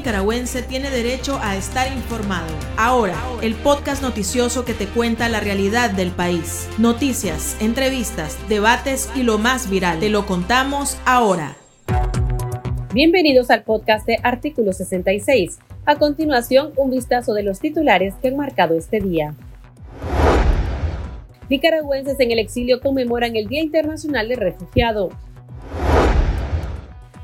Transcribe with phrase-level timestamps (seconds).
[0.00, 2.48] nicaragüense tiene derecho a estar informado.
[2.78, 6.66] Ahora, el podcast noticioso que te cuenta la realidad del país.
[6.78, 10.00] Noticias, entrevistas, debates y lo más viral.
[10.00, 11.54] Te lo contamos ahora.
[12.94, 15.58] Bienvenidos al podcast de Artículo 66.
[15.84, 19.34] A continuación, un vistazo de los titulares que han marcado este día.
[21.50, 25.10] Nicaragüenses en el exilio conmemoran el Día Internacional del Refugiado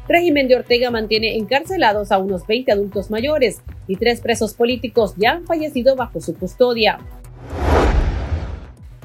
[0.09, 5.33] régimen de Ortega mantiene encarcelados a unos 20 adultos mayores y tres presos políticos ya
[5.33, 6.99] han fallecido bajo su custodia.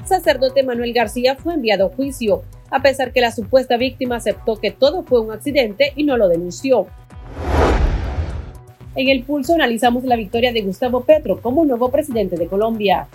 [0.04, 4.70] Sacerdote Manuel García fue enviado a juicio, a pesar que la supuesta víctima aceptó que
[4.70, 6.86] todo fue un accidente y no lo denunció.
[8.94, 13.08] En el pulso analizamos la victoria de Gustavo Petro como nuevo presidente de Colombia.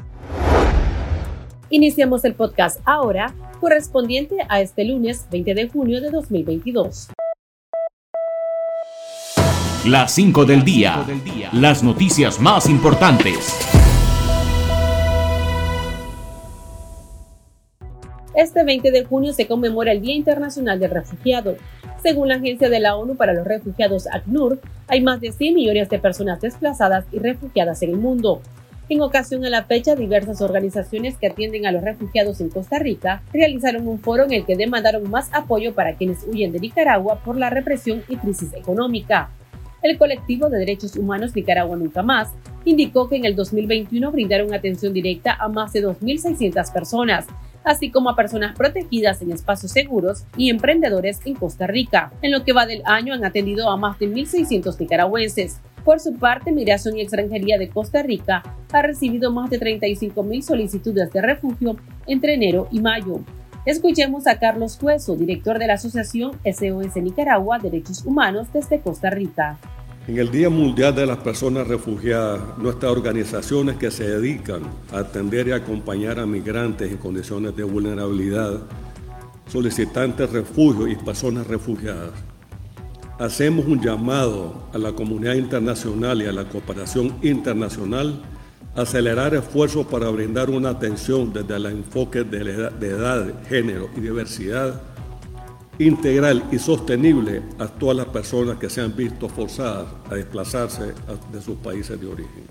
[1.70, 7.10] Iniciamos el podcast ahora, correspondiente a este lunes 20 de junio de 2022.
[9.88, 11.06] Las 5 del día.
[11.54, 13.58] Las noticias más importantes.
[18.36, 21.56] Este 20 de junio se conmemora el Día Internacional del Refugiado.
[22.04, 25.88] Según la Agencia de la ONU para los Refugiados ACNUR, hay más de 100 millones
[25.88, 28.42] de personas desplazadas y refugiadas en el mundo.
[28.90, 33.22] En ocasión a la fecha, diversas organizaciones que atienden a los refugiados en Costa Rica
[33.32, 37.38] realizaron un foro en el que demandaron más apoyo para quienes huyen de Nicaragua por
[37.38, 39.30] la represión y crisis económica.
[39.84, 42.34] El colectivo de derechos humanos Nicaragua Nunca Más
[42.66, 47.28] indicó que en el 2021 brindaron atención directa a más de 2.600 personas,
[47.64, 52.12] así como a personas protegidas en espacios seguros y emprendedores en Costa Rica.
[52.22, 55.60] En lo que va del año han atendido a más de 1.600 nicaragüenses.
[55.86, 61.14] Por su parte, Migración y Extranjería de Costa Rica ha recibido más de 35.000 solicitudes
[61.14, 63.22] de refugio entre enero y mayo.
[63.68, 69.58] Escuchemos a Carlos Cueso, director de la Asociación SOS Nicaragua Derechos Humanos desde Costa Rica.
[70.08, 74.62] En el Día Mundial de las Personas Refugiadas, nuestras organizaciones que se dedican
[74.94, 78.62] a atender y acompañar a migrantes en condiciones de vulnerabilidad,
[79.50, 82.12] solicitantes de refugio y personas refugiadas,
[83.20, 88.22] hacemos un llamado a la comunidad internacional y a la cooperación internacional
[88.78, 94.80] acelerar esfuerzos para brindar una atención desde el enfoque de, edad, género y diversidad
[95.80, 100.94] integral y sostenible a todas las personas que se han visto forzadas a desplazarse
[101.32, 102.44] de sus países de origen.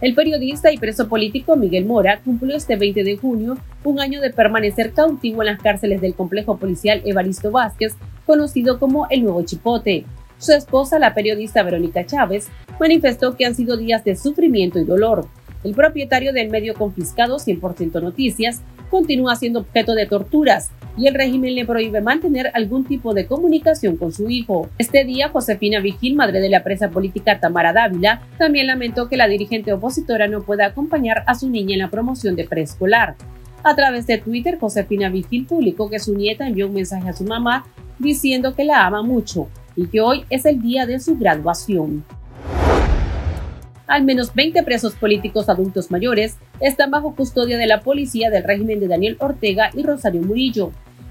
[0.00, 4.30] El periodista y preso político Miguel Mora cumplió este 20 de junio un año de
[4.30, 7.94] permanecer cautivo en las cárceles del complejo policial Evaristo Vázquez,
[8.26, 10.06] conocido como el Nuevo Chipote.
[10.40, 12.48] Su esposa, la periodista Verónica Chávez,
[12.80, 15.26] manifestó que han sido días de sufrimiento y dolor.
[15.62, 21.54] El propietario del medio confiscado 100% Noticias continúa siendo objeto de torturas y el régimen
[21.54, 24.70] le prohíbe mantener algún tipo de comunicación con su hijo.
[24.78, 29.28] Este día, Josefina Vigil, madre de la presa política Tamara Dávila, también lamentó que la
[29.28, 33.14] dirigente opositora no pueda acompañar a su niña en la promoción de preescolar.
[33.62, 37.24] A través de Twitter, Josefina Vigil publicó que su nieta envió un mensaje a su
[37.24, 37.66] mamá
[37.98, 42.04] diciendo que la ama mucho y que hoy es el día de su graduación.
[43.86, 48.78] Al menos 20 presos políticos adultos mayores están bajo custodia de la policía del régimen
[48.78, 50.70] de Daniel Ortega y Rosario Murillo.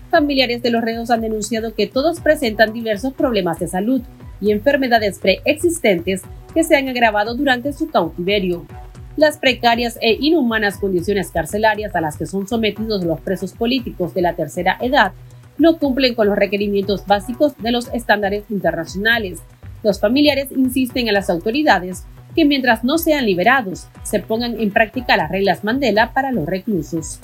[0.10, 4.02] Familiares de los reos han denunciado que todos presentan diversos problemas de salud
[4.40, 6.22] y enfermedades preexistentes
[6.54, 8.66] que se han agravado durante su cautiverio.
[9.18, 14.22] Las precarias e inhumanas condiciones carcelarias a las que son sometidos los presos políticos de
[14.22, 15.12] la tercera edad
[15.60, 19.40] no cumplen con los requerimientos básicos de los estándares internacionales.
[19.84, 22.06] Los familiares insisten a las autoridades
[22.36, 27.20] que mientras no sean liberados, se pongan en práctica las reglas Mandela para los reclusos.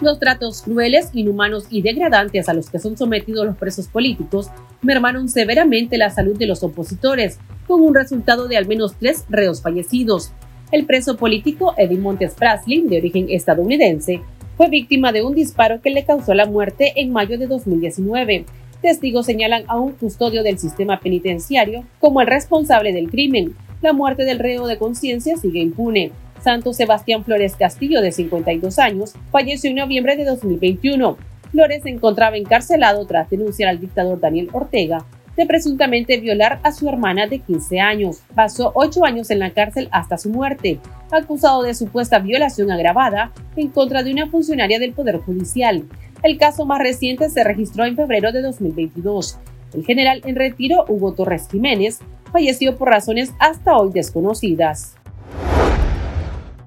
[0.00, 4.48] Los tratos crueles, inhumanos y degradantes a los que son sometidos los presos políticos
[4.80, 9.60] mermaron severamente la salud de los opositores, con un resultado de al menos tres reos
[9.60, 10.30] fallecidos.
[10.70, 14.20] El preso político Eddie Montes Praslin, de origen estadounidense,
[14.58, 18.44] fue víctima de un disparo que le causó la muerte en mayo de 2019.
[18.82, 23.54] Testigos señalan a un custodio del sistema penitenciario como el responsable del crimen.
[23.82, 26.10] La muerte del reo de conciencia sigue impune.
[26.42, 31.16] Santo Sebastián Flores Castillo, de 52 años, falleció en noviembre de 2021.
[31.52, 35.04] Flores se encontraba encarcelado tras denunciar al dictador Daniel Ortega
[35.38, 38.22] de presuntamente violar a su hermana de 15 años.
[38.34, 40.80] Pasó ocho años en la cárcel hasta su muerte,
[41.12, 45.84] acusado de supuesta violación agravada en contra de una funcionaria del Poder Judicial.
[46.24, 49.38] El caso más reciente se registró en febrero de 2022.
[49.74, 52.00] El general en retiro, Hugo Torres Jiménez,
[52.32, 54.96] falleció por razones hasta hoy desconocidas.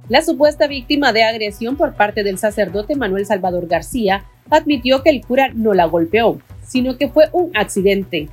[0.07, 5.25] La supuesta víctima de agresión por parte del sacerdote Manuel Salvador García admitió que el
[5.25, 8.29] cura no la golpeó, sino que fue un accidente.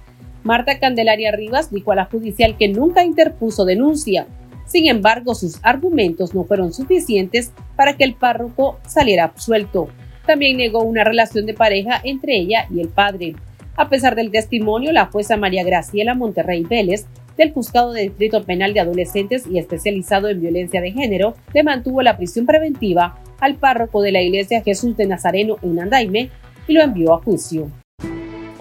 [0.48, 4.26] Marta Candelaria Rivas dijo a la judicial que nunca interpuso denuncia.
[4.64, 9.88] Sin embargo, sus argumentos no fueron suficientes para que el párroco saliera absuelto.
[10.26, 13.34] También negó una relación de pareja entre ella y el padre.
[13.76, 17.04] A pesar del testimonio, la jueza María Graciela Monterrey Vélez
[17.36, 22.00] del Juzgado de Distrito Penal de Adolescentes y especializado en violencia de género le mantuvo
[22.00, 26.30] la prisión preventiva al párroco de la Iglesia Jesús de Nazareno en Nandaime
[26.66, 27.70] y lo envió a juicio.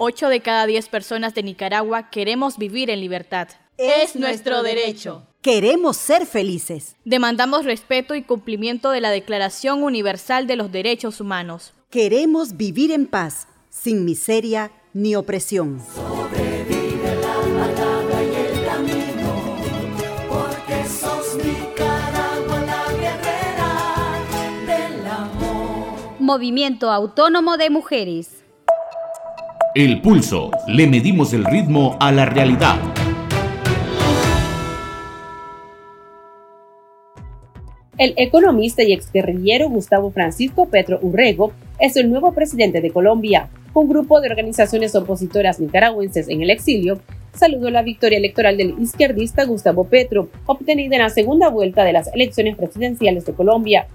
[0.00, 3.48] Ocho de cada diez personas de Nicaragua queremos vivir en libertad.
[3.76, 5.26] Es nuestro derecho.
[5.42, 6.94] Queremos ser felices.
[7.04, 11.72] Demandamos respeto y cumplimiento de la Declaración Universal de los Derechos Humanos.
[11.90, 15.82] Queremos vivir en paz, sin miseria ni opresión.
[26.20, 28.37] Movimiento Autónomo de Mujeres.
[29.74, 30.50] El pulso.
[30.66, 32.76] Le medimos el ritmo a la realidad.
[37.98, 43.50] El economista y exguerrillero Gustavo Francisco Petro Urrego es el nuevo presidente de Colombia.
[43.74, 47.00] Un grupo de organizaciones opositoras nicaragüenses en el exilio
[47.34, 52.12] saludó la victoria electoral del izquierdista Gustavo Petro, obtenida en la segunda vuelta de las
[52.14, 53.86] elecciones presidenciales de Colombia.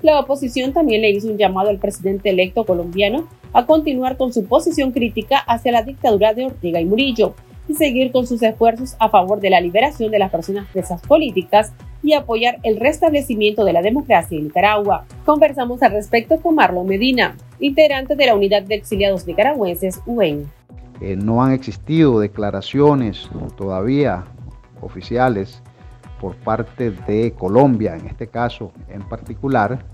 [0.00, 4.44] La oposición también le hizo un llamado al presidente electo colombiano a continuar con su
[4.44, 7.34] posición crítica hacia la dictadura de Ortega y Murillo
[7.68, 11.72] y seguir con sus esfuerzos a favor de la liberación de las personas presas políticas
[12.02, 15.04] y apoyar el restablecimiento de la democracia en Nicaragua.
[15.24, 20.46] Conversamos al respecto con Marlon Medina, integrante de la Unidad de Exiliados Nicaragüenses, UEN.
[21.00, 24.24] Eh, no han existido declaraciones todavía
[24.80, 25.62] oficiales
[26.20, 29.84] por parte de Colombia, en este caso en particular,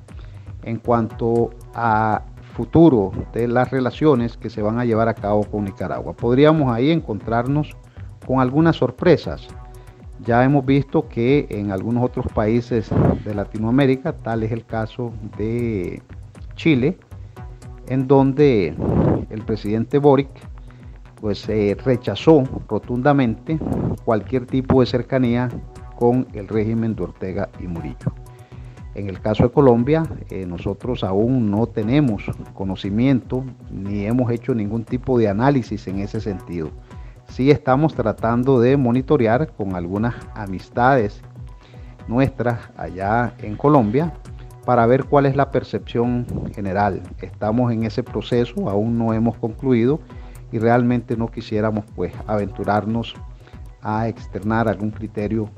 [0.62, 2.23] en cuanto a
[2.55, 6.15] futuro de las relaciones que se van a llevar a cabo con Nicaragua.
[6.15, 7.77] Podríamos ahí encontrarnos
[8.27, 9.49] con algunas sorpresas.
[10.25, 12.91] Ya hemos visto que en algunos otros países
[13.25, 16.01] de Latinoamérica, tal es el caso de
[16.55, 16.97] Chile,
[17.89, 18.75] en donde
[19.31, 20.29] el presidente Boric
[21.21, 23.59] pues eh, rechazó rotundamente
[24.05, 25.49] cualquier tipo de cercanía
[25.97, 28.12] con el régimen de Ortega y Murillo.
[28.94, 32.25] En el caso de Colombia, eh, nosotros aún no tenemos
[32.55, 36.70] conocimiento ni hemos hecho ningún tipo de análisis en ese sentido.
[37.29, 41.23] Sí estamos tratando de monitorear con algunas amistades
[42.06, 44.12] nuestras allá en Colombia
[44.64, 47.02] para ver cuál es la percepción general.
[47.20, 49.99] Estamos en ese proceso, aún no hemos concluido
[50.52, 53.14] y realmente no quisiéramos pues aventurarnos
[53.82, 55.50] a externar algún criterio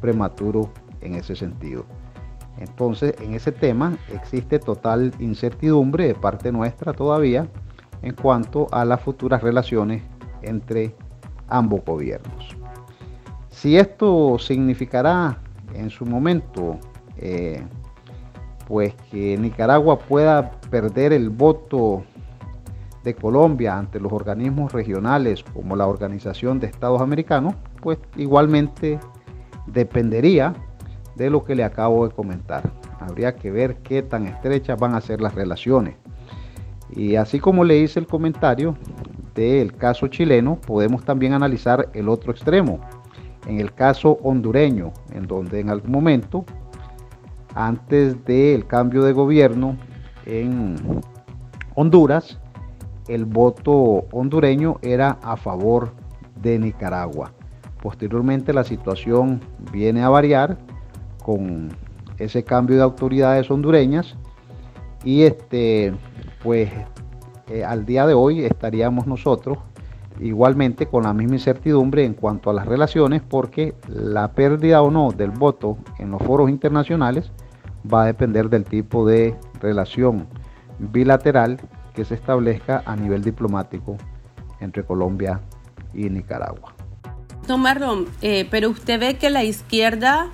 [0.00, 1.84] prematuro en ese sentido.
[2.58, 7.46] Entonces, en ese tema existe total incertidumbre de parte nuestra todavía
[8.02, 10.02] en cuanto a las futuras relaciones
[10.42, 10.94] entre
[11.48, 12.56] ambos gobiernos.
[13.48, 15.38] Si esto significará
[15.74, 16.78] en su momento,
[17.16, 17.62] eh,
[18.66, 22.04] pues que Nicaragua pueda perder el voto
[23.04, 28.98] de Colombia ante los organismos regionales como la Organización de Estados Americanos, pues igualmente
[29.66, 30.54] dependería
[31.16, 32.70] de lo que le acabo de comentar.
[33.00, 35.96] Habría que ver qué tan estrechas van a ser las relaciones.
[36.94, 38.76] Y así como le hice el comentario
[39.34, 42.80] del caso chileno, podemos también analizar el otro extremo,
[43.46, 46.44] en el caso hondureño, en donde en algún momento,
[47.54, 49.76] antes del cambio de gobierno
[50.24, 50.76] en
[51.74, 52.38] Honduras,
[53.08, 55.92] el voto hondureño era a favor
[56.42, 57.32] de Nicaragua.
[57.82, 59.40] Posteriormente la situación
[59.70, 60.58] viene a variar
[61.26, 61.70] con
[62.18, 64.14] ese cambio de autoridades hondureñas
[65.04, 65.92] y este
[66.40, 66.70] pues
[67.48, 69.58] eh, al día de hoy estaríamos nosotros
[70.20, 75.10] igualmente con la misma incertidumbre en cuanto a las relaciones porque la pérdida o no
[75.10, 77.32] del voto en los foros internacionales
[77.92, 80.28] va a depender del tipo de relación
[80.78, 81.58] bilateral
[81.92, 83.96] que se establezca a nivel diplomático
[84.60, 85.40] entre Colombia
[85.92, 86.72] y Nicaragua.
[87.48, 90.28] Don Marlon, eh, pero usted ve que la izquierda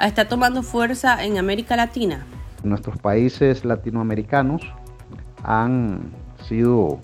[0.00, 2.26] está tomando fuerza en América Latina.
[2.62, 4.62] Nuestros países latinoamericanos
[5.42, 6.12] han
[6.48, 6.98] sido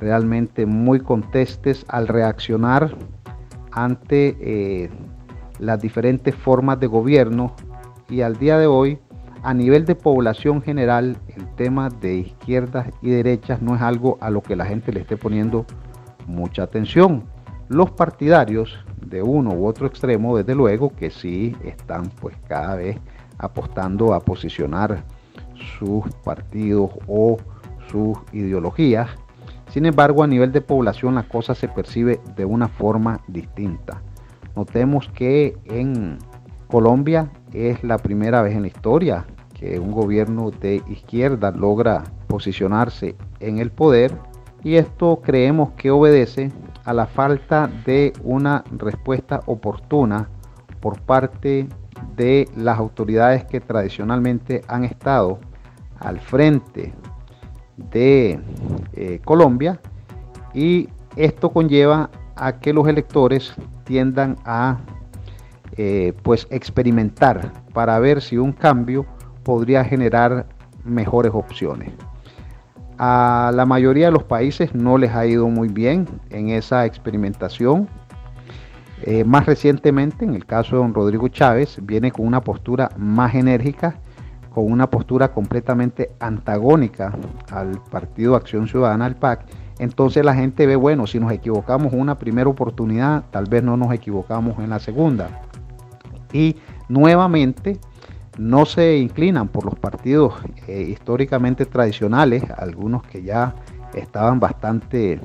[0.00, 2.96] realmente muy contestes al reaccionar
[3.70, 4.90] ante eh,
[5.58, 7.54] las diferentes formas de gobierno
[8.08, 8.98] y al día de hoy
[9.42, 14.30] a nivel de población general el tema de izquierdas y derechas no es algo a
[14.30, 15.66] lo que la gente le esté poniendo
[16.26, 17.24] mucha atención
[17.68, 22.98] los partidarios de uno u otro extremo, desde luego que sí están pues cada vez
[23.38, 25.04] apostando a posicionar
[25.78, 27.36] sus partidos o
[27.90, 29.10] sus ideologías.
[29.68, 34.02] Sin embargo, a nivel de población la cosa se percibe de una forma distinta.
[34.54, 36.18] Notemos que en
[36.68, 39.26] Colombia es la primera vez en la historia
[39.58, 44.18] que un gobierno de izquierda logra posicionarse en el poder
[44.64, 46.50] y esto creemos que obedece
[46.84, 50.28] a la falta de una respuesta oportuna
[50.80, 51.68] por parte
[52.16, 55.38] de las autoridades que tradicionalmente han estado
[56.00, 56.92] al frente
[57.76, 58.40] de
[58.92, 59.80] eh, Colombia
[60.54, 64.78] y esto conlleva a que los electores tiendan a
[65.76, 69.06] eh, pues experimentar para ver si un cambio
[69.42, 70.46] podría generar
[70.84, 71.92] mejores opciones.
[73.04, 77.88] A la mayoría de los países no les ha ido muy bien en esa experimentación.
[79.02, 83.34] Eh, más recientemente, en el caso de don Rodrigo Chávez, viene con una postura más
[83.34, 83.96] enérgica,
[84.54, 87.12] con una postura completamente antagónica
[87.50, 89.46] al Partido Acción Ciudadana, al PAC.
[89.80, 93.92] Entonces la gente ve, bueno, si nos equivocamos una primera oportunidad, tal vez no nos
[93.92, 95.40] equivocamos en la segunda.
[96.32, 96.54] Y
[96.88, 97.80] nuevamente
[98.38, 100.34] no se inclinan por los partidos
[100.66, 103.54] eh, históricamente tradicionales, algunos que ya
[103.94, 105.20] estaban bastante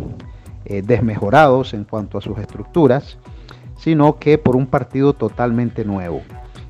[0.66, 3.18] eh, desmejorados en cuanto a sus estructuras,
[3.78, 6.22] sino que por un partido totalmente nuevo.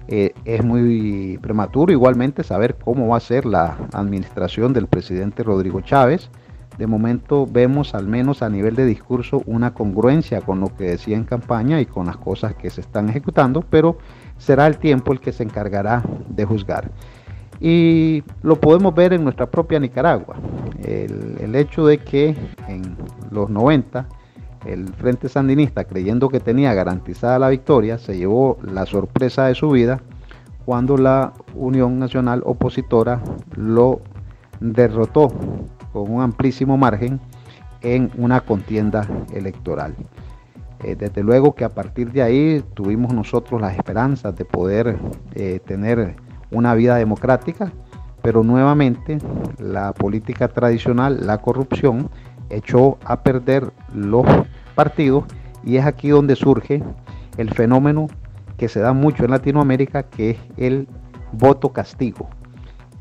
[0.10, 5.82] Eh, es muy prematuro igualmente saber cómo va a ser la administración del presidente Rodrigo
[5.82, 6.30] Chávez.
[6.78, 11.18] De momento vemos al menos a nivel de discurso una congruencia con lo que decía
[11.18, 13.98] en campaña y con las cosas que se están ejecutando, pero
[14.38, 16.92] será el tiempo el que se encargará de juzgar.
[17.60, 20.36] Y lo podemos ver en nuestra propia Nicaragua.
[20.84, 22.36] El, hecho de que
[22.68, 22.96] en
[23.32, 24.08] los 90
[24.66, 29.72] el Frente Sandinista, creyendo que tenía garantizada la victoria, se llevó la sorpresa de su
[29.72, 30.02] vida
[30.66, 33.22] cuando la Unión Nacional Opositora
[33.56, 34.02] lo
[34.60, 35.32] derrotó
[35.94, 37.20] con un amplísimo margen
[37.82, 39.96] en una contienda electoral.
[40.84, 44.98] Eh, desde luego que a partir de ahí tuvimos nosotros las esperanzas de poder
[45.34, 46.16] eh, tener
[46.52, 47.72] una vida democrática,
[48.22, 49.18] pero nuevamente
[49.58, 52.10] la política tradicional, la corrupción,
[52.50, 54.26] echó a perder los
[54.76, 55.26] partidos
[55.64, 56.84] y es aquí donde surge
[57.38, 58.08] el fenómeno
[58.58, 60.88] que se da mucho en Latinoamérica, que es el
[61.32, 62.30] voto castigo,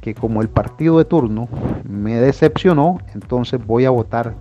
[0.01, 1.49] que como el partido de turno
[1.85, 4.35] me decepcionó, entonces voy a votar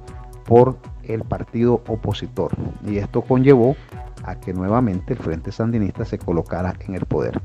[0.45, 2.51] por el partido opositor.
[2.85, 3.75] Y esto conllevó
[4.23, 7.41] a que nuevamente el Frente Sandinista se colocara en el poder.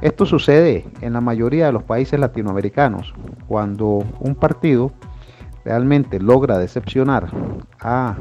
[0.00, 3.12] Esto sucede en la mayoría de los países latinoamericanos,
[3.46, 4.92] cuando un partido
[5.64, 7.28] realmente logra decepcionar
[7.80, 8.16] a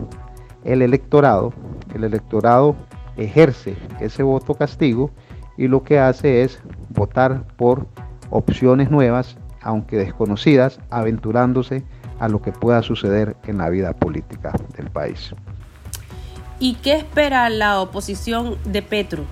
[0.65, 1.53] el electorado,
[1.93, 2.75] el electorado
[3.15, 5.12] ejerce ese voto castigo
[5.57, 7.88] y lo que hace es votar por
[8.29, 11.83] opciones nuevas, aunque desconocidas, aventurándose
[12.20, 15.34] a lo que pueda suceder en la vida política del país.
[16.60, 19.24] ¿Y qué espera la oposición de Petro?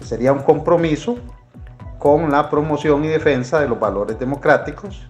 [0.00, 1.18] Sería un compromiso
[1.98, 5.06] con la promoción y defensa de los valores democráticos,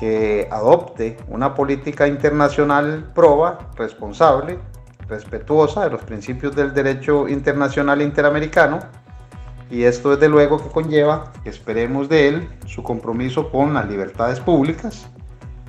[0.00, 4.58] que adopte una política internacional proba, responsable,
[5.08, 8.80] respetuosa de los principios del derecho internacional interamericano,
[9.70, 15.08] y esto desde luego que conlleva, esperemos de él, su compromiso con las libertades públicas,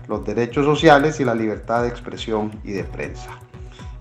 [0.07, 3.29] los derechos sociales y la libertad de expresión y de prensa.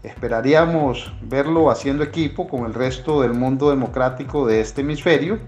[0.03, 5.41] Esperaríamos verlo haciendo equipo con el resto del mundo democrático de este hemisferio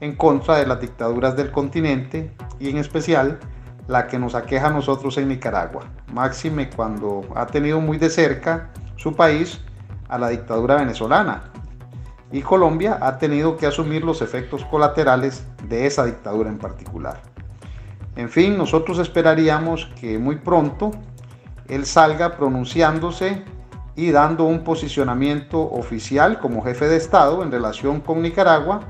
[0.00, 3.38] en contra de las dictaduras del continente y en especial
[3.86, 5.86] la que nos aqueja a nosotros en Nicaragua.
[6.12, 9.60] Máxime cuando ha tenido muy de cerca su país
[10.08, 11.50] a la dictadura venezolana
[12.30, 17.22] y Colombia ha tenido que asumir los efectos colaterales de esa dictadura en particular.
[18.18, 20.90] En fin, nosotros esperaríamos que muy pronto
[21.68, 23.44] él salga pronunciándose
[23.94, 28.80] y dando un posicionamiento oficial como jefe de Estado en relación con Nicaragua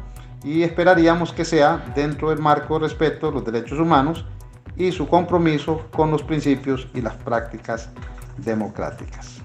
[0.43, 4.25] y esperaríamos que sea dentro del marco de respeto a los derechos humanos
[4.79, 7.91] y su compromiso con los principios y las prácticas
[8.39, 9.38] democráticas.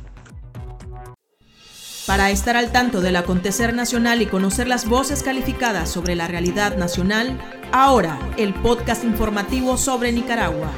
[2.05, 6.75] Para estar al tanto del acontecer nacional y conocer las voces calificadas sobre la realidad
[6.75, 7.39] nacional,
[7.71, 10.69] ahora el podcast informativo sobre Nicaragua.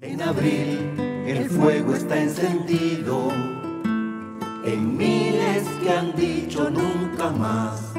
[0.00, 0.94] En abril
[1.26, 3.32] el fuego está encendido,
[4.64, 7.94] en miles que han dicho nunca más.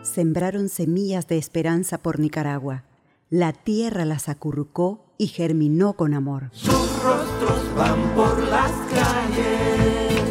[0.00, 2.84] Sembraron semillas de esperanza por Nicaragua.
[3.28, 6.50] La tierra las acurrucó y germinó con amor.
[6.52, 10.22] Sus rostros van por las calles,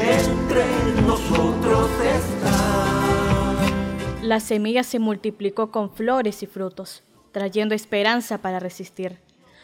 [0.00, 0.64] entre
[1.06, 2.60] nosotros está.
[4.22, 7.02] La semilla se multiplicó con flores y frutos.
[7.32, 9.20] trayendo esperanza para resistir,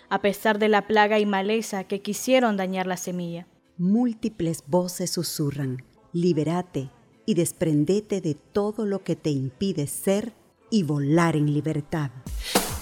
[0.08, 3.46] a pesar de la plaga y maleza que quisieron dañar la semilla.
[3.76, 6.90] Múltiples voces susurran, liberate
[7.26, 10.32] y desprendete de todo lo que te impide ser
[10.70, 12.10] y volar en libertad.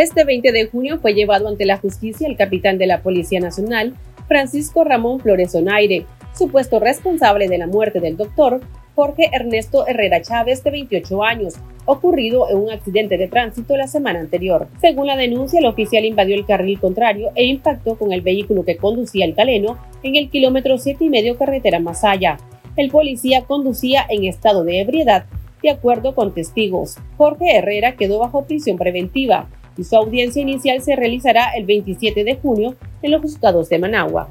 [0.00, 3.92] Este 20 de junio fue llevado ante la justicia el capitán de la Policía Nacional,
[4.28, 8.62] Francisco Ramón Flores Onaire, supuesto responsable de la muerte del doctor
[8.94, 14.20] Jorge Ernesto Herrera Chávez, de 28 años, ocurrido en un accidente de tránsito la semana
[14.20, 14.68] anterior.
[14.80, 18.78] Según la denuncia, el oficial invadió el carril contrario e impactó con el vehículo que
[18.78, 22.38] conducía el caleno en el kilómetro 7 y medio carretera Masaya.
[22.74, 25.26] El policía conducía en estado de ebriedad,
[25.62, 26.96] de acuerdo con testigos.
[27.18, 32.36] Jorge Herrera quedó bajo prisión preventiva y su audiencia inicial se realizará el 27 de
[32.36, 34.28] junio en los juzgados de Managua.